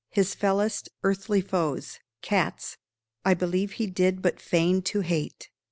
[0.09, 2.75] His fellest earthly foes Cats
[3.23, 5.51] I believe he did but feign to hate.